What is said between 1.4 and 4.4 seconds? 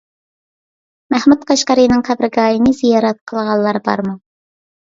قەشقەرىنىڭ قەبرىگاھىنى زىيارەت قىلغانلار بارمۇ؟